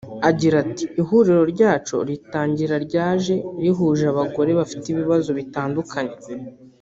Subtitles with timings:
[0.29, 6.15] Agira ati “Ihuriro ryacu ritangira ryari rihuje abagore bafite ibibazo bitandukanye